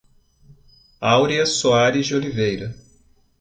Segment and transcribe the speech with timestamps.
[0.99, 2.73] Aurea Soares de Oliveira